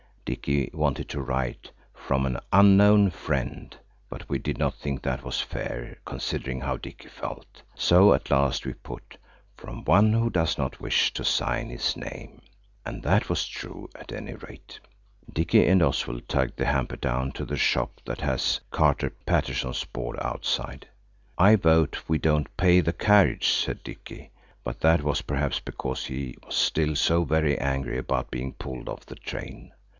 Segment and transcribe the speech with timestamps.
[0.25, 3.75] Dicky wanted to write–"From an unknown friend,"
[4.09, 7.61] but we did not think that was fair, considering how Dicky felt.
[7.75, 12.41] So at last we put–"From one who does not wish to sign his name."
[12.85, 14.79] And that was true, at any rate.
[15.31, 20.17] Dicky and Oswald lugged the hamper down to the shop that has Carter Paterson's board
[20.21, 20.87] outside.
[21.37, 24.31] "I vote we don't pay the carriage," said Dicky,
[24.63, 29.05] but that was perhaps because he was still so very angry about being pulled off
[29.05, 29.73] the train.